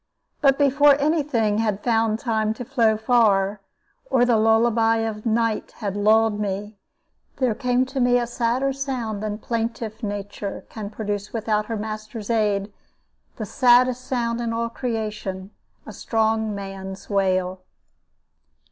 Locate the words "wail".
17.07-17.61